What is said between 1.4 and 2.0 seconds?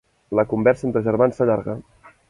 s'allarga.